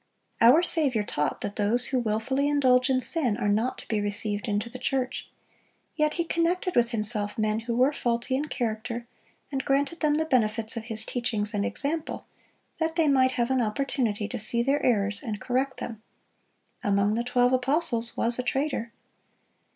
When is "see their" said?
14.39-14.83